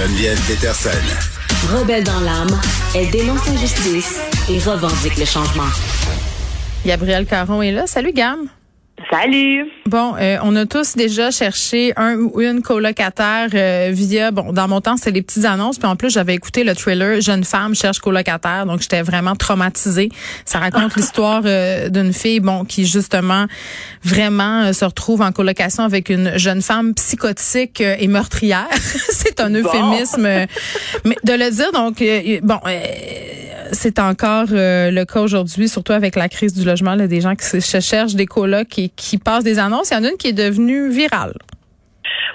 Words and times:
Geneviève 0.00 0.40
Peterson. 0.46 0.88
Rebelle 1.74 2.04
dans 2.04 2.20
l'âme, 2.20 2.58
elle 2.94 3.10
dénonce 3.10 3.46
l'injustice 3.46 4.18
et 4.48 4.58
revendique 4.58 5.18
le 5.18 5.26
changement. 5.26 5.68
Gabriel 6.86 7.26
Caron 7.26 7.60
est 7.60 7.70
là. 7.70 7.86
Salut, 7.86 8.14
Gam. 8.14 8.48
Salut. 9.10 9.68
Bon, 9.86 10.14
euh, 10.20 10.36
on 10.44 10.54
a 10.54 10.66
tous 10.66 10.94
déjà 10.94 11.32
cherché 11.32 11.92
un 11.96 12.14
ou 12.14 12.40
une 12.40 12.62
colocataire 12.62 13.48
euh, 13.54 13.90
via, 13.92 14.30
bon, 14.30 14.52
dans 14.52 14.68
mon 14.68 14.80
temps, 14.80 14.96
c'était 14.96 15.10
les 15.10 15.22
petites 15.22 15.44
annonces. 15.44 15.78
Puis 15.80 15.88
en 15.88 15.96
plus, 15.96 16.10
j'avais 16.10 16.34
écouté 16.34 16.62
le 16.62 16.76
trailer 16.76 17.20
Jeune 17.20 17.42
femme 17.42 17.74
cherche 17.74 17.98
colocataire. 17.98 18.66
Donc, 18.66 18.82
j'étais 18.82 19.02
vraiment 19.02 19.34
traumatisée. 19.34 20.10
Ça 20.44 20.60
raconte 20.60 20.94
l'histoire 20.96 21.42
euh, 21.44 21.88
d'une 21.88 22.12
fille, 22.12 22.38
bon, 22.38 22.64
qui 22.64 22.86
justement 22.86 23.46
vraiment 24.04 24.72
se 24.72 24.84
retrouve 24.84 25.22
en 25.22 25.32
colocation 25.32 25.82
avec 25.82 26.08
une 26.08 26.38
jeune 26.38 26.62
femme 26.62 26.94
psychotique 26.94 27.80
et 27.80 28.06
meurtrière. 28.06 28.68
C'est 29.10 29.40
un 29.40 29.52
euphémisme. 29.52 30.22
mais 31.04 31.16
de 31.24 31.32
le 31.32 31.50
dire, 31.50 31.72
donc, 31.72 32.02
bon 32.44 32.60
c'est 33.72 33.98
encore 33.98 34.46
euh, 34.52 34.90
le 34.90 35.04
cas 35.04 35.20
aujourd'hui, 35.20 35.68
surtout 35.68 35.92
avec 35.92 36.16
la 36.16 36.28
crise 36.28 36.54
du 36.54 36.66
logement, 36.66 36.96
des 36.96 37.20
gens 37.20 37.34
qui 37.34 37.44
se 37.44 37.80
cherchent 37.80 38.14
des 38.14 38.26
colocs 38.26 38.78
et 38.78 38.88
qui 38.88 39.18
passent 39.18 39.44
des 39.44 39.58
annonces. 39.58 39.90
Il 39.90 39.94
y 39.94 39.96
en 39.98 40.04
a 40.04 40.10
une 40.10 40.16
qui 40.16 40.28
est 40.28 40.32
devenue 40.32 40.90
virale. 40.90 41.34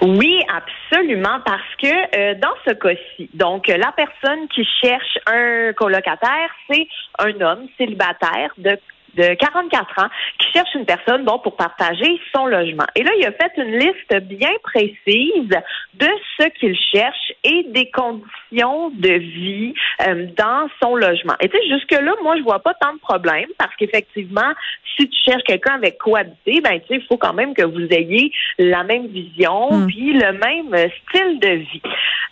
Oui, 0.02 0.40
absolument, 0.54 1.38
parce 1.44 1.62
que 1.80 1.86
euh, 1.86 2.34
dans 2.34 2.54
ce 2.66 2.72
cas-ci, 2.74 3.30
donc 3.34 3.66
la 3.68 3.92
personne 3.96 4.46
qui 4.54 4.66
cherche 4.82 5.18
un 5.26 5.72
colocataire, 5.72 6.50
c'est 6.70 6.86
un 7.18 7.40
homme 7.40 7.66
célibataire 7.78 8.50
de 8.58 8.78
de 9.16 9.34
44 9.34 10.04
ans 10.04 10.08
qui 10.38 10.52
cherche 10.52 10.74
une 10.74 10.84
personne 10.84 11.24
pour 11.24 11.56
partager 11.56 12.20
son 12.34 12.46
logement. 12.46 12.86
Et 12.94 13.02
là, 13.02 13.10
il 13.18 13.26
a 13.26 13.32
fait 13.32 13.52
une 13.56 13.78
liste 13.78 14.14
bien 14.24 14.50
précise 14.62 15.48
de 15.94 16.08
ce 16.38 16.48
qu'il 16.58 16.76
cherche 16.92 17.32
et 17.46 17.62
des 17.70 17.90
conditions 17.90 18.90
de 18.90 19.12
vie 19.12 19.74
euh, 20.06 20.26
dans 20.36 20.68
son 20.82 20.96
logement. 20.96 21.34
Et 21.40 21.48
tu 21.48 21.56
sais, 21.56 21.68
jusque-là, 21.68 22.12
moi, 22.22 22.36
je 22.36 22.42
vois 22.42 22.58
pas 22.58 22.74
tant 22.74 22.92
de 22.92 22.98
problèmes 22.98 23.48
parce 23.58 23.74
qu'effectivement, 23.76 24.52
si 24.96 25.08
tu 25.08 25.16
cherches 25.24 25.44
quelqu'un 25.44 25.74
avec 25.74 25.98
quoi 25.98 26.20
habiter, 26.20 26.60
ben 26.60 26.80
tu 26.80 26.88
sais, 26.88 27.00
il 27.00 27.06
faut 27.06 27.16
quand 27.16 27.34
même 27.34 27.54
que 27.54 27.62
vous 27.62 27.86
ayez 27.90 28.32
la 28.58 28.82
même 28.82 29.06
vision 29.06 29.70
hmm. 29.70 29.86
puis 29.86 30.12
le 30.12 30.32
même 30.32 30.90
style 30.90 31.38
de 31.38 31.48
vie. 31.48 31.82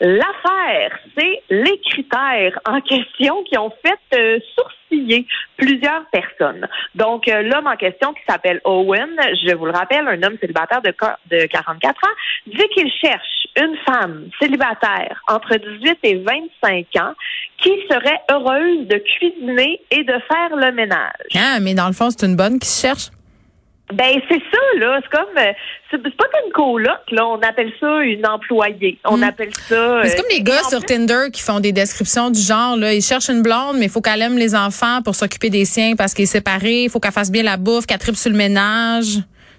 L'affaire, 0.00 0.98
c'est 1.16 1.42
les 1.50 1.78
critères 1.90 2.58
en 2.66 2.80
question 2.80 3.42
qui 3.44 3.56
ont 3.56 3.72
fait 3.84 4.18
euh, 4.18 4.38
plusieurs 5.56 6.04
personnes. 6.10 6.66
Donc, 6.94 7.28
euh, 7.28 7.42
l'homme 7.42 7.66
en 7.66 7.76
question 7.76 8.12
qui 8.12 8.22
s'appelle 8.28 8.60
Owen, 8.64 9.10
je 9.44 9.54
vous 9.54 9.66
le 9.66 9.72
rappelle, 9.72 10.06
un 10.08 10.22
homme 10.22 10.36
célibataire 10.40 10.82
de, 10.82 10.94
de 11.30 11.46
44 11.46 12.04
ans, 12.04 12.14
dit 12.46 12.68
qu'il 12.74 12.90
cherche 12.92 13.46
une 13.56 13.76
femme 13.86 14.28
célibataire 14.40 15.22
entre 15.28 15.56
18 15.56 15.98
et 16.02 16.16
25 16.16 16.86
ans 17.00 17.14
qui 17.58 17.72
serait 17.88 18.20
heureuse 18.30 18.88
de 18.88 18.98
cuisiner 18.98 19.80
et 19.90 20.02
de 20.02 20.12
faire 20.12 20.56
le 20.56 20.72
ménage. 20.72 21.10
Ah, 21.36 21.58
mais 21.60 21.74
dans 21.74 21.86
le 21.86 21.92
fond, 21.92 22.10
c'est 22.10 22.26
une 22.26 22.36
bonne 22.36 22.58
qui 22.58 22.68
cherche. 22.68 23.10
Ben 23.92 24.18
c'est 24.28 24.40
ça 24.50 24.78
là, 24.78 24.98
c'est 25.02 25.10
comme 25.10 25.36
euh, 25.36 25.52
c'est 25.90 25.98
pas 26.02 26.24
comme 26.32 26.46
une 26.46 26.52
coloc 26.52 27.00
là, 27.10 27.26
on 27.26 27.38
appelle 27.40 27.70
ça 27.78 28.00
une 28.02 28.26
employée. 28.26 28.98
On 29.04 29.18
hmm. 29.18 29.24
appelle 29.24 29.54
ça 29.54 30.00
C'est 30.04 30.16
comme 30.16 30.30
les 30.30 30.40
euh, 30.40 30.42
gars 30.42 30.62
sur 30.70 30.82
Tinder 30.82 31.30
qui 31.30 31.42
font 31.42 31.60
des 31.60 31.72
descriptions 31.72 32.30
du 32.30 32.40
genre 32.40 32.76
là, 32.78 32.94
ils 32.94 33.02
cherchent 33.02 33.28
une 33.28 33.42
blonde 33.42 33.76
mais 33.76 33.86
il 33.86 33.90
faut 33.90 34.00
qu'elle 34.00 34.22
aime 34.22 34.38
les 34.38 34.54
enfants 34.54 35.02
pour 35.04 35.14
s'occuper 35.14 35.50
des 35.50 35.66
siens 35.66 35.96
parce 35.96 36.14
qu'il 36.14 36.22
est 36.22 36.26
séparé, 36.26 36.84
il 36.84 36.90
faut 36.90 36.98
qu'elle 36.98 37.12
fasse 37.12 37.30
bien 37.30 37.42
la 37.42 37.58
bouffe, 37.58 37.84
qu'elle 37.84 37.98
tripe 37.98 38.16
sur 38.16 38.30
le 38.30 38.36
ménage. 38.36 39.16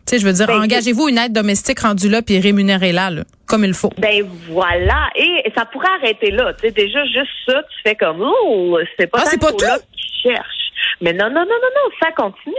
Tu 0.07 0.11
sais, 0.11 0.19
je 0.19 0.25
veux 0.25 0.33
dire, 0.33 0.45
ben, 0.45 0.61
engagez-vous 0.61 1.07
une 1.07 1.17
aide 1.17 1.33
domestique 1.33 1.79
rendue 1.79 2.09
là 2.09 2.23
puis 2.23 2.39
rémunérez-la 2.39 3.11
là, 3.11 3.23
comme 3.47 3.63
il 3.63 3.73
faut. 3.75 3.91
Ben 3.97 4.23
voilà, 4.49 5.09
et 5.15 5.51
ça 5.55 5.65
pourrait 5.65 5.87
arrêter 6.01 6.31
là. 6.31 6.51
Tu 6.53 6.67
sais, 6.67 6.71
déjà 6.71 7.05
juste 7.05 7.31
ça, 7.47 7.61
tu 7.61 7.77
fais 7.83 7.95
comme 7.95 8.21
oh, 8.21 8.79
c'est 8.99 9.07
pas 9.07 9.19
ah, 9.21 9.25
c'est 9.27 9.39
pas 9.39 9.51
tout? 9.51 9.65
qui 9.95 10.29
cherche. 10.29 10.64
Mais 11.01 11.13
non, 11.13 11.29
non, 11.29 11.41
non, 11.41 11.45
non, 11.45 11.71
non, 11.75 11.91
ça 12.01 12.11
continue. 12.11 12.55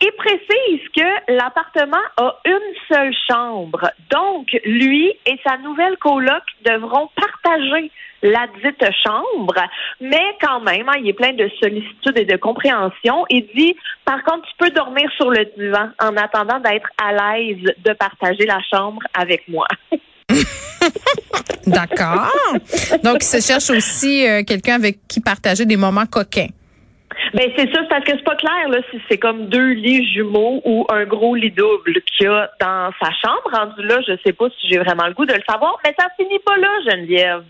Et 0.00 0.10
précise 0.12 0.80
que 0.96 1.32
l'appartement 1.32 1.96
a 2.16 2.36
une 2.44 2.74
seule 2.88 3.14
chambre. 3.28 3.90
Donc, 4.10 4.48
lui 4.64 5.12
et 5.26 5.38
sa 5.46 5.58
nouvelle 5.58 5.96
coloc 5.98 6.42
devront 6.64 7.08
partager 7.14 7.90
la 8.24 8.46
dite 8.62 8.84
chambre, 9.04 9.54
mais 10.00 10.24
quand 10.40 10.60
même, 10.60 10.88
hein, 10.88 10.94
il 10.98 11.08
est 11.08 11.12
plein 11.12 11.34
de 11.34 11.48
sollicitude 11.62 12.16
et 12.16 12.24
de 12.24 12.36
compréhension. 12.36 13.26
Il 13.28 13.46
dit, 13.54 13.76
par 14.04 14.22
contre, 14.24 14.48
tu 14.48 14.54
peux 14.58 14.70
dormir 14.70 15.10
sur 15.16 15.30
le 15.30 15.44
divan 15.58 15.90
en 16.00 16.16
attendant 16.16 16.58
d'être 16.58 16.88
à 16.96 17.12
l'aise 17.12 17.62
de 17.84 17.92
partager 17.92 18.46
la 18.46 18.60
chambre 18.72 19.02
avec 19.12 19.46
moi. 19.46 19.66
D'accord. 21.66 22.32
Donc, 23.02 23.18
il 23.20 23.26
se 23.26 23.40
cherche 23.40 23.70
aussi 23.70 24.26
euh, 24.26 24.42
quelqu'un 24.42 24.76
avec 24.76 25.06
qui 25.06 25.20
partager 25.20 25.66
des 25.66 25.76
moments 25.76 26.06
coquins. 26.06 26.48
Ben 27.34 27.50
c'est 27.56 27.68
ça, 27.74 27.82
parce 27.90 28.04
que 28.04 28.12
c'est 28.12 28.24
pas 28.24 28.36
clair 28.36 28.68
là 28.68 28.78
si 28.90 29.00
c'est 29.08 29.18
comme 29.18 29.48
deux 29.48 29.70
lits 29.70 30.06
jumeaux 30.12 30.62
ou 30.64 30.86
un 30.88 31.04
gros 31.04 31.34
lit 31.34 31.50
double 31.50 32.00
qu'il 32.02 32.26
y 32.26 32.28
a 32.28 32.48
dans 32.60 32.92
sa 33.02 33.10
chambre. 33.10 33.50
Rendu 33.52 33.82
là, 33.82 34.00
je 34.06 34.12
sais 34.24 34.32
pas 34.32 34.46
si 34.50 34.68
j'ai 34.68 34.78
vraiment 34.78 35.06
le 35.08 35.14
goût 35.14 35.26
de 35.26 35.34
le 35.34 35.42
savoir, 35.48 35.76
mais 35.84 35.92
ça 35.98 36.06
finit 36.16 36.38
pas 36.38 36.56
là, 36.56 36.68
Geneviève 36.88 37.44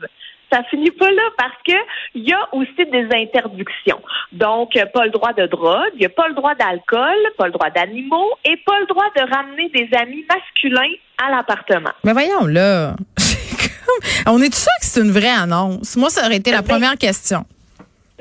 ça 0.54 0.62
finit 0.70 0.90
pas 0.90 1.10
là 1.10 1.22
parce 1.36 1.56
que 1.66 1.74
il 2.14 2.28
y 2.28 2.32
a 2.32 2.48
aussi 2.52 2.70
des 2.76 3.08
interdictions. 3.12 4.00
Donc, 4.32 4.72
pas 4.92 5.04
le 5.04 5.10
droit 5.10 5.32
de 5.32 5.46
drogue, 5.46 6.08
pas 6.16 6.28
le 6.28 6.34
droit 6.34 6.54
d'alcool, 6.54 7.16
pas 7.36 7.46
le 7.46 7.52
droit 7.52 7.70
d'animaux 7.70 8.30
et 8.44 8.56
pas 8.64 8.78
le 8.80 8.86
droit 8.86 9.06
de 9.16 9.22
ramener 9.22 9.68
des 9.70 9.88
amis 9.96 10.24
masculins 10.28 10.94
à 11.22 11.30
l'appartement. 11.30 11.90
Mais 12.04 12.12
voyons 12.12 12.46
là. 12.46 12.94
On 14.26 14.40
est 14.40 14.54
sûr 14.54 14.72
que 14.80 14.86
c'est 14.86 15.00
une 15.00 15.10
vraie 15.10 15.28
annonce? 15.28 15.96
Moi, 15.96 16.10
ça 16.10 16.24
aurait 16.26 16.36
été 16.36 16.50
la 16.50 16.62
ben, 16.62 16.68
première 16.68 16.96
question. 16.96 17.44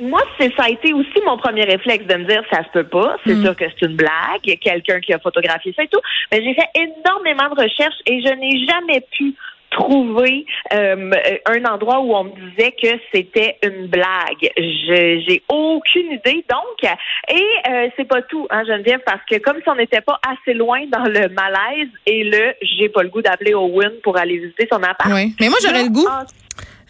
Moi, 0.01 0.21
c'est 0.39 0.51
ça 0.55 0.63
a 0.63 0.69
été 0.69 0.91
aussi 0.91 1.21
mon 1.25 1.37
premier 1.37 1.65
réflexe 1.65 2.05
de 2.05 2.15
me 2.15 2.25
dire 2.25 2.41
ça 2.51 2.63
se 2.63 2.69
peut 2.69 2.87
pas. 2.87 3.17
C'est 3.25 3.35
mm. 3.35 3.43
sûr 3.43 3.55
que 3.55 3.65
c'est 3.69 3.85
une 3.85 3.95
blague, 3.95 4.57
quelqu'un 4.59 4.99
qui 4.99 5.13
a 5.13 5.19
photographié 5.19 5.73
ça 5.75 5.83
et 5.83 5.87
tout. 5.87 6.01
Mais 6.31 6.43
j'ai 6.43 6.55
fait 6.55 6.69
énormément 6.73 7.53
de 7.55 7.61
recherches 7.61 7.99
et 8.07 8.21
je 8.21 8.33
n'ai 8.33 8.65
jamais 8.65 9.01
pu 9.11 9.35
trouver 9.73 10.45
euh, 10.73 11.11
un 11.47 11.65
endroit 11.65 11.99
où 11.99 12.15
on 12.15 12.25
me 12.25 12.49
disait 12.49 12.71
que 12.71 12.99
c'était 13.13 13.57
une 13.63 13.87
blague. 13.87 14.51
J'ai 14.57 15.43
aucune 15.49 16.11
idée. 16.11 16.45
Donc, 16.49 16.91
et 17.29 17.69
euh, 17.69 17.89
c'est 17.97 18.07
pas 18.07 18.21
tout, 18.23 18.47
hein, 18.49 18.63
Geneviève, 18.65 19.01
parce 19.05 19.21
que 19.29 19.37
comme 19.39 19.57
si 19.57 19.69
on 19.69 19.75
n'était 19.75 20.01
pas 20.01 20.19
assez 20.27 20.53
loin 20.53 20.81
dans 20.91 21.05
le 21.05 21.29
malaise 21.29 21.89
et 22.05 22.23
le 22.23 22.53
j'ai 22.61 22.89
pas 22.89 23.03
le 23.03 23.09
goût 23.09 23.21
d'appeler 23.21 23.53
Owen 23.53 23.93
pour 24.03 24.17
aller 24.17 24.37
visiter 24.37 24.67
son 24.71 24.81
appart. 24.83 25.11
Oui. 25.13 25.35
Mais 25.39 25.49
moi, 25.49 25.57
j'aurais 25.61 25.83
le 25.83 25.89
goût. 25.89 26.07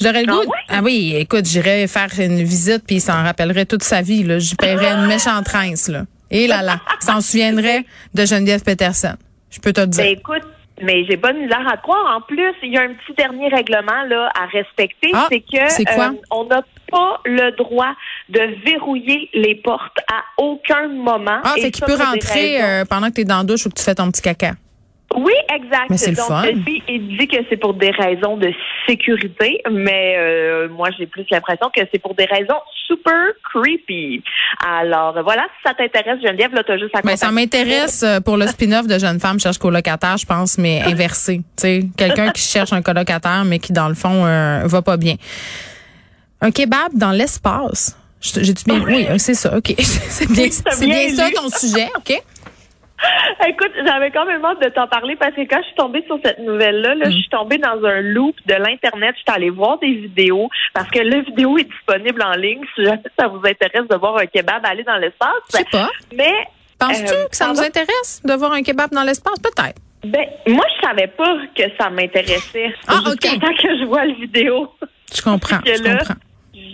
J'aurais 0.02 0.24
le 0.24 0.32
ah 0.32 0.46
goût. 0.46 0.52
Ah 0.70 0.82
oui, 0.84 1.16
écoute, 1.18 1.46
j'irais 1.46 1.88
faire 1.88 2.10
une 2.20 2.44
visite 2.44 2.84
puis 2.86 2.98
il 2.98 3.02
s'en 3.02 3.24
rappellerait 3.24 3.66
toute 3.66 3.84
sa 3.84 4.02
vie. 4.02 4.24
Là. 4.24 4.40
J'y 4.40 4.56
paierais 4.56 4.94
une 4.94 5.08
méchante 5.08 5.48
rince. 5.48 5.88
Là. 5.88 6.04
Et 6.32 6.48
là 6.48 6.62
là, 6.62 6.80
s'en 7.00 7.22
souviendrait 7.22 7.86
de 8.14 8.26
Geneviève 8.26 8.64
Peterson. 8.64 9.16
Je 9.52 9.60
peux 9.60 9.72
te 9.72 9.82
le 9.82 9.88
dire. 9.88 10.04
Ben, 10.04 10.18
écoute, 10.18 10.44
mais 10.82 11.06
j'ai 11.06 11.18
bonne 11.18 11.40
misère 11.40 11.68
à 11.72 11.78
croire. 11.78 12.18
En 12.18 12.22
plus, 12.22 12.54
il 12.64 12.74
y 12.74 12.78
a 12.78 12.82
un 12.82 12.94
petit 12.94 13.14
dernier 13.16 13.48
règlement 13.50 14.04
là 14.08 14.32
à 14.36 14.46
respecter, 14.48 15.12
ah, 15.14 15.28
c'est 15.30 15.42
que 15.42 15.58
euh, 15.58 16.14
on 16.32 16.46
n'a 16.46 16.64
pas 16.92 17.22
le 17.26 17.56
droit 17.56 17.94
de 18.30 18.42
verrouiller 18.66 19.30
les 19.34 19.56
portes 19.56 20.00
à 20.12 20.24
aucun 20.42 20.88
moment. 20.88 21.40
Ah, 21.44 21.54
c'est 21.58 21.72
qu'il 21.72 21.86
peut 21.86 21.96
rentrer 21.96 22.62
euh, 22.62 22.86
pendant 22.86 23.10
que 23.10 23.16
tu 23.16 23.22
es 23.22 23.26
dans 23.26 23.38
la 23.38 23.44
douche 23.44 23.66
ou 23.66 23.70
que 23.70 23.76
tu 23.76 23.84
fais 23.84 23.96
ton 23.96 24.10
petit 24.10 24.22
caca. 24.22 24.54
Oui, 25.16 25.34
exact. 25.54 25.90
Mais 25.90 26.14
Donc, 26.14 26.28
fun. 26.28 26.44
lui, 26.52 26.82
il 26.88 27.18
dit 27.18 27.28
que 27.28 27.38
c'est 27.50 27.58
pour 27.58 27.74
des 27.74 27.92
raisons 27.92 28.38
de 28.38 28.52
sécurité, 28.88 29.62
mais 29.72 30.16
euh, 30.18 30.70
moi, 30.70 30.90
j'ai 30.98 31.08
plus 31.08 31.26
l'impression 31.32 31.70
que 31.76 31.82
c'est 31.92 32.00
pour 32.00 32.16
des 32.16 32.26
raisons 32.26 32.60
super 32.88 33.32
creepy. 33.44 34.24
Alors, 34.66 35.22
voilà, 35.24 35.44
si 35.44 35.68
ça 35.68 35.74
t'intéresse, 35.74 36.22
Geneviève, 36.22 36.54
là, 36.54 36.64
t'as 36.66 36.78
juste 36.78 36.96
à 36.96 37.02
Mais 37.04 37.18
ça 37.18 37.32
m'intéresse 37.32 38.04
euh, 38.04 38.20
pour 38.20 38.38
le 38.38 38.48
spin-off 38.48 38.88
de 38.88 38.98
Jeune 38.98 39.20
femme 39.20 39.40
cherche 39.40 39.58
colocataire, 39.58 40.18
je 40.18 40.26
pense, 40.26 40.58
mais 40.58 40.82
inversé. 40.86 41.38
Tu 41.38 41.44
sais, 41.58 41.84
quelqu'un 41.98 42.32
qui 42.32 42.42
cherche 42.42 42.74
un 42.74 42.82
colocataire, 42.82 43.44
mais 43.46 43.60
qui, 43.60 43.74
dans 43.74 43.90
le 43.90 43.96
fond, 43.96 44.26
euh, 44.26 44.64
va 44.66 44.82
pas 44.82 44.98
bien. 44.98 45.16
Un 46.42 46.52
kebab 46.52 46.94
dans 46.94 47.12
l'espace. 47.12 47.98
J'ai-tu 48.22 48.64
bien... 48.66 48.82
Oui, 48.86 49.06
c'est 49.18 49.34
ça, 49.34 49.58
OK. 49.58 49.74
c'est 49.80 50.32
bien, 50.32 50.48
bien 50.80 51.10
ça 51.10 51.30
ton 51.32 51.50
sujet, 51.50 51.90
OK? 51.98 52.22
Écoute, 53.48 53.72
j'avais 53.86 54.12
quand 54.12 54.26
même 54.26 54.44
hâte 54.44 54.62
de 54.62 54.70
t'en 54.70 54.88
parler 54.88 55.16
parce 55.16 55.34
que 55.34 55.42
quand 55.42 55.60
je 55.62 55.68
suis 55.68 55.76
tombée 55.76 56.04
sur 56.06 56.18
cette 56.24 56.40
nouvelle-là, 56.40 56.96
là, 56.96 57.06
je 57.06 57.16
suis 57.16 57.30
tombée 57.30 57.58
dans 57.58 57.84
un 57.86 58.02
loop 58.02 58.36
de 58.46 58.54
l'Internet. 58.54 59.16
Je 59.16 59.22
suis 59.22 59.36
allée 59.36 59.50
voir 59.50 59.80
des 59.80 59.94
vidéos 59.94 60.50
parce 60.74 60.90
que 60.90 61.00
la 61.00 61.22
vidéo 61.22 61.58
est 61.58 61.66
disponible 61.70 62.22
en 62.24 62.34
ligne. 62.34 62.62
Si 62.76 62.84
jamais 62.84 63.02
ça 63.18 63.28
vous 63.28 63.42
intéresse 63.46 63.88
de 63.90 63.96
voir 63.96 64.18
un 64.18 64.26
kebab 64.26 64.66
aller 64.66 64.84
dans 64.84 64.98
l'espace. 64.98 65.30
Je 65.52 65.58
sais 65.58 65.66
pas. 65.72 65.90
Mais. 66.16 66.34
Penses-tu 66.80 67.14
euh, 67.14 67.28
que 67.30 67.36
ça 67.36 67.48
nous 67.48 67.62
intéresse 67.62 68.22
de 68.26 68.34
voir 68.34 68.52
un 68.52 68.62
kebab 68.62 68.92
dans 68.92 69.04
l'espace? 69.04 69.40
Peut-être. 69.40 69.80
Ben, 70.04 70.26
moi, 70.48 70.66
je 70.76 70.88
savais 70.88 71.08
pas 71.08 71.38
que 71.56 71.64
ça 71.80 71.90
m'intéressait. 71.90 72.74
Ah, 72.88 73.00
ok. 73.06 73.22
temps 73.40 73.56
que 73.56 73.78
je 73.80 73.86
vois 73.86 74.06
la 74.06 74.14
vidéo. 74.14 74.70
Je 75.14 75.22
comprends. 75.22 75.60
Je 75.66 75.82
comprends. 75.82 76.16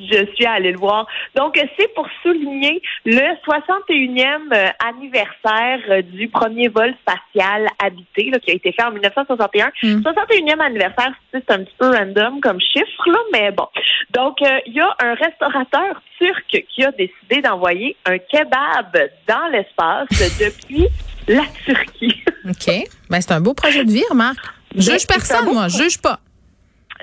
Je 0.10 0.26
suis 0.36 0.46
allée 0.46 0.72
le 0.72 0.78
voir. 0.78 1.08
Donc, 1.36 1.60
c'est 1.78 1.94
pour 1.94 2.08
souligner 2.24 2.82
le 3.06 3.22
61e 3.46 4.54
euh, 4.54 4.70
anniversaire 4.86 5.80
euh, 5.90 6.02
du 6.02 6.28
premier 6.28 6.68
vol 6.68 6.94
spatial 7.02 7.68
habité 7.84 8.30
là, 8.32 8.40
qui 8.40 8.52
a 8.52 8.54
été 8.54 8.72
fait 8.72 8.84
en 8.84 8.92
1961. 8.92 9.72
Mm. 9.84 10.02
61e 10.02 10.60
anniversaire, 10.60 11.14
c'est 11.32 11.50
un 11.52 11.64
petit 11.64 11.76
peu 11.78 11.90
random 11.90 12.42
comme 12.42 12.60
chiffre, 12.60 13.10
là, 13.10 13.20
mais 13.32 13.52
bon. 13.52 13.68
Donc, 14.12 14.42
euh, 14.42 14.60
il 14.66 14.74
y 14.74 14.82
a 14.82 14.96
un 15.00 15.14
restaurateur 15.14 16.02
turc 16.18 16.66
qui 16.74 16.84
a 16.84 16.92
décidé 16.92 17.42
d'envoyer 17.42 17.96
un 18.06 18.18
kebab 18.18 19.10
dans 19.28 19.48
l'espace 19.52 20.08
depuis 20.40 20.88
la 21.28 21.44
Turquie. 21.66 22.24
OK. 22.48 22.88
Ben, 23.10 23.22
c'est 23.22 23.32
un 23.32 23.42
beau 23.42 23.54
projet 23.54 23.86
de 23.86 23.92
vie, 23.92 24.04
Marc. 24.14 24.38
Ben, 24.74 24.82
Juge 24.82 25.08
personne, 25.08 25.54
moi. 25.54 25.68
Juge 25.68 26.00
pas. 26.02 26.20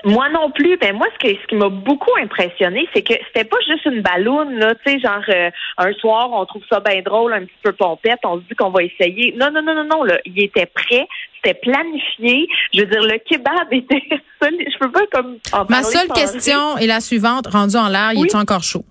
Moi 0.03 0.29
non 0.29 0.51
plus. 0.51 0.77
Ben 0.77 0.95
moi, 0.95 1.07
ce, 1.13 1.27
que, 1.27 1.33
ce 1.41 1.47
qui 1.47 1.55
m'a 1.55 1.69
beaucoup 1.69 2.15
impressionné, 2.21 2.87
c'est 2.93 3.01
que 3.01 3.13
c'était 3.27 3.43
pas 3.45 3.57
juste 3.67 3.85
une 3.85 4.01
balloune, 4.01 4.53
là, 4.59 4.75
tu 4.85 4.91
sais, 4.91 4.99
genre 4.99 5.23
euh, 5.29 5.49
un 5.77 5.93
soir, 5.93 6.29
on 6.31 6.45
trouve 6.45 6.61
ça 6.69 6.79
bien 6.79 7.01
drôle, 7.01 7.33
un 7.33 7.41
petit 7.41 7.55
peu 7.63 7.71
pompette, 7.73 8.19
on 8.23 8.37
se 8.37 8.41
dit 8.41 8.55
qu'on 8.55 8.69
va 8.69 8.83
essayer. 8.83 9.33
Non, 9.37 9.49
non, 9.51 9.61
non, 9.63 9.73
non, 9.73 9.85
non, 9.85 10.03
là, 10.03 10.19
il 10.25 10.41
était 10.43 10.67
prêt, 10.67 11.07
c'était 11.35 11.55
planifié. 11.59 12.47
Je 12.73 12.81
veux 12.81 12.85
dire, 12.85 13.01
le 13.01 13.17
kebab 13.27 13.67
était 13.71 14.03
solide. 14.41 14.67
Je 14.71 14.77
peux 14.77 14.91
pas 14.91 15.05
comme 15.11 15.37
en 15.51 15.65
Ma 15.67 15.81
seule 15.83 16.07
question 16.09 16.77
est 16.77 16.87
la 16.87 16.99
suivante. 16.99 17.47
Rendu 17.47 17.75
en 17.75 17.87
l'air, 17.89 18.11
il 18.13 18.25
est 18.25 18.35
encore 18.35 18.63
chaud? 18.63 18.85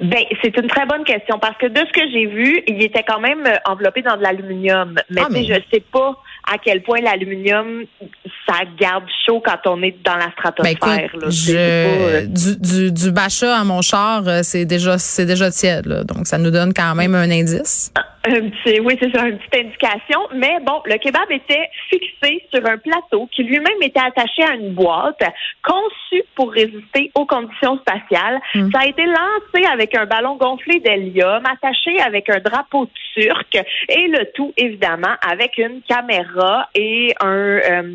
Ben, 0.00 0.24
c'est 0.42 0.56
une 0.56 0.66
très 0.66 0.84
bonne 0.86 1.04
question 1.04 1.38
parce 1.38 1.56
que 1.58 1.66
de 1.66 1.78
ce 1.78 1.92
que 1.92 2.10
j'ai 2.10 2.26
vu, 2.26 2.62
il 2.66 2.82
était 2.82 3.02
quand 3.02 3.20
même 3.20 3.46
euh, 3.46 3.56
enveloppé 3.66 4.02
dans 4.02 4.16
de 4.16 4.22
l'aluminium. 4.22 4.94
Mais, 5.10 5.22
Ah, 5.24 5.28
mais- 5.30 5.44
je 5.44 5.54
sais 5.72 5.82
pas 5.92 6.16
à 6.52 6.58
quel 6.58 6.82
point 6.82 7.00
l'aluminium 7.00 7.84
ça 8.48 8.60
garde 8.78 9.04
chaud 9.26 9.42
quand 9.44 9.58
on 9.66 9.82
est 9.82 9.96
dans 10.04 10.16
la 10.16 10.26
Ben 10.26 10.32
stratosphère. 10.32 10.98
écoute, 11.04 11.22
là. 11.22 11.28
Pas, 11.28 11.52
euh, 11.52 12.20
je, 12.22 12.26
du, 12.26 12.56
du, 12.56 12.92
du 12.92 13.10
bachat 13.10 13.56
à 13.58 13.64
mon 13.64 13.82
char, 13.82 14.26
euh, 14.28 14.40
c'est 14.42 14.64
déjà, 14.64 14.98
c'est 14.98 15.26
déjà 15.26 15.50
tiède, 15.50 15.86
là. 15.86 16.04
Donc, 16.04 16.26
ça 16.26 16.38
nous 16.38 16.50
donne 16.50 16.72
quand 16.72 16.94
même 16.94 17.14
un 17.14 17.30
indice. 17.30 17.92
Un 18.28 18.50
petit, 18.50 18.80
oui, 18.80 18.96
c'est 19.00 19.14
ça, 19.14 19.28
une 19.28 19.38
petite 19.38 19.54
indication. 19.66 20.20
Mais 20.34 20.56
bon, 20.62 20.82
le 20.84 20.96
kebab 20.98 21.30
était 21.30 21.68
fixé 21.88 22.44
sur 22.52 22.66
un 22.66 22.76
plateau 22.76 23.28
qui 23.34 23.44
lui-même 23.44 23.80
était 23.82 24.00
attaché 24.00 24.42
à 24.42 24.54
une 24.54 24.74
boîte 24.74 25.22
conçue 25.62 26.24
pour 26.34 26.50
résister 26.52 27.10
aux 27.14 27.24
conditions 27.24 27.78
spatiales. 27.78 28.40
Mm. 28.54 28.70
Ça 28.72 28.80
a 28.80 28.86
été 28.86 29.04
lancé 29.04 29.66
avec 29.72 29.94
un 29.94 30.06
ballon 30.06 30.36
gonflé 30.36 30.80
d'hélium, 30.80 31.42
attaché 31.46 32.00
avec 32.00 32.28
un 32.28 32.40
drapeau 32.40 32.88
turc 33.14 33.54
et 33.88 34.08
le 34.08 34.30
tout, 34.34 34.52
évidemment, 34.56 35.14
avec 35.26 35.56
une 35.58 35.80
caméra 35.88 36.68
et 36.74 37.14
un, 37.20 37.28
euh, 37.28 37.92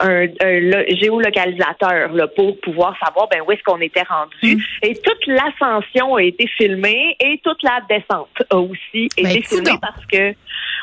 un, 0.00 0.26
un 0.40 0.60
lo- 0.60 0.96
géolocalisateur 0.96 2.12
là, 2.12 2.28
pour 2.28 2.58
pouvoir 2.60 2.96
savoir 3.04 3.28
ben, 3.28 3.40
où 3.46 3.50
est-ce 3.52 3.62
qu'on 3.64 3.80
était 3.80 4.04
rendu. 4.08 4.56
Mm. 4.56 4.60
Et 4.82 4.94
toute 5.02 5.26
l'ascension 5.26 6.14
a 6.14 6.22
été 6.22 6.46
filmée 6.46 7.16
et 7.18 7.40
toute 7.42 7.62
la 7.64 7.80
descente 7.88 8.28
a 8.48 8.56
aussi 8.56 9.08
Ben, 9.16 9.26
été 9.26 9.42
filmée 9.42 9.71
parce 9.80 10.04
que 10.10 10.34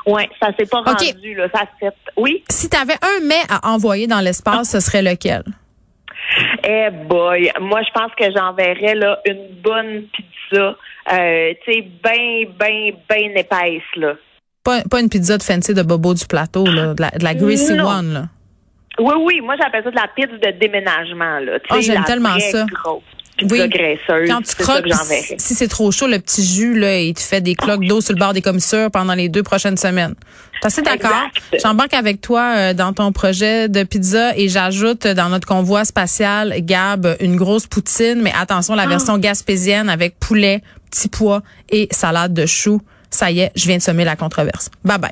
ouais, 0.10 0.30
ça 0.40 0.50
s'est 0.58 0.66
pas 0.66 0.82
rendu 0.82 1.36
là, 1.36 1.48
ça 1.54 1.62
s'est 1.80 1.90
oui. 2.18 2.44
Si 2.50 2.70
tu 2.70 2.78
avais 2.78 2.96
un 3.02 3.26
mets 3.26 3.44
à 3.50 3.70
envoyer 3.72 4.08
dans 4.08 4.20
l'espace, 4.22 4.72
ce 4.72 4.80
serait 4.80 5.02
lequel? 5.02 5.44
Eh 6.64 6.90
boy, 7.08 7.52
moi 7.60 7.82
je 7.82 7.92
pense 8.00 8.12
que 8.18 8.26
j'enverrais 8.36 8.96
là 8.96 9.20
une 9.26 9.48
bonne 9.64 10.04
pizza 10.14 10.76
euh, 11.12 11.54
tu 11.66 11.74
sais 11.74 11.82
bien 12.04 12.46
bien 12.60 12.92
bien 13.10 13.36
épaisse 13.36 13.82
là. 13.96 14.14
Pas, 14.64 14.82
pas 14.84 15.00
une 15.00 15.10
pizza 15.10 15.38
de 15.38 15.44
fancy 15.44 15.74
de 15.74 15.82
bobo 15.82 16.14
du 16.14 16.26
plateau, 16.28 16.66
là, 16.66 16.94
de 16.94 17.02
la, 17.02 17.10
de 17.12 17.24
la 17.24 17.34
greasy 17.34 17.74
Non. 17.74 17.88
one, 17.88 18.14
là. 18.14 18.24
Oui 19.00 19.14
oui, 19.22 19.42
moi 19.42 19.56
j'appelle 19.60 19.84
ça 19.84 19.90
de 19.92 19.96
la 19.96 20.08
pizza 20.16 20.38
de 20.38 20.60
déménagement 20.60 21.40
là, 21.40 21.54
Ah, 21.70 21.76
sais, 21.76 21.82
j'aime 21.84 22.04
tellement 22.04 22.38
ça. 22.40 22.66
grosse 22.72 23.02
Oui. 23.50 23.68
graisseuse. 23.70 24.28
Quand 24.30 24.42
tu 24.42 24.56
croques, 24.56 24.86
si 25.38 25.56
c'est 25.56 25.68
trop 25.68 25.92
chaud, 25.92 26.08
le 26.08 26.20
petit 26.20 26.46
jus, 26.46 26.78
là, 26.78 27.00
il 27.00 27.14
te 27.14 27.22
fait 27.22 27.42
des 27.42 27.56
cloques 27.56 27.86
d'eau 27.86 28.02
sur 28.02 28.14
le 28.14 28.20
bord 28.20 28.34
des 28.34 28.42
commissures 28.42 28.90
pendant 28.92 29.14
les 29.14 29.30
deux 29.30 29.44
prochaines 29.44 29.78
semaines. 29.78 30.16
T'es 30.62 30.68
assez 30.68 30.82
d'accord? 30.82 31.28
J'embarque 31.62 31.94
avec 31.94 32.22
toi 32.22 32.54
euh, 32.56 32.74
dans 32.74 32.92
ton 32.92 33.12
projet 33.12 33.70
de 33.70 33.84
pizza 33.84 34.36
et 34.36 34.50
j'ajoute 34.50 35.06
euh, 35.06 35.14
dans 35.14 35.30
notre 35.30 35.48
convoi 35.48 35.86
spatial, 35.86 36.54
Gab, 36.60 37.16
une 37.22 37.38
grosse 37.38 37.66
poutine, 37.66 38.22
mais 38.22 38.34
attention, 38.38 38.76
la 38.76 38.86
version 38.86 39.18
gaspésienne 39.18 39.90
avec 39.90 40.20
poulet, 40.20 40.62
petit 40.92 41.08
pois 41.08 41.42
et 41.70 41.88
salade 41.92 42.34
de 42.34 42.46
choux. 42.46 42.82
Ça 43.10 43.32
y 43.32 43.40
est, 43.40 43.52
je 43.56 43.66
viens 43.66 43.78
de 43.78 43.82
semer 43.82 44.06
la 44.06 44.16
controverse. 44.16 44.70
Bye 44.84 45.00
bye. 45.00 45.12